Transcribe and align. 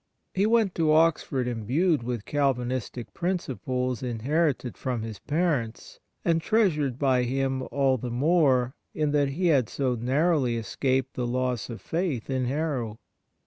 He 0.33 0.47
went 0.47 0.73
to 0.73 0.91
Oxford 0.91 1.47
imbued 1.47 2.01
with 2.01 2.25
Calvinistic 2.25 3.13
principles 3.13 4.01
inherited 4.01 4.75
from 4.75 5.03
his 5.03 5.19
parents, 5.19 5.99
and 6.25 6.41
treasured 6.41 6.97
by 6.97 7.21
him 7.21 7.67
all 7.69 7.97
the 7.99 8.09
more 8.09 8.73
in 8.95 9.11
that 9.11 9.29
he 9.29 9.45
had 9.49 9.69
so 9.69 9.93
narrowly 9.93 10.57
escaped 10.57 11.13
the 11.13 11.27
loss 11.27 11.69
of 11.69 11.81
faith 11.81 12.31
in 12.31 12.45
Harrow. 12.45 12.97